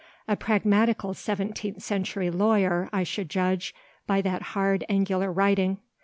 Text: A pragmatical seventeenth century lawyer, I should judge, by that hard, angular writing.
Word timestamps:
A 0.27 0.35
pragmatical 0.35 1.13
seventeenth 1.13 1.83
century 1.83 2.31
lawyer, 2.31 2.89
I 2.91 3.03
should 3.03 3.29
judge, 3.29 3.75
by 4.07 4.19
that 4.23 4.41
hard, 4.57 4.83
angular 4.89 5.31
writing. 5.31 5.77